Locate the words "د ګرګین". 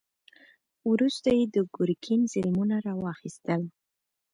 1.55-2.21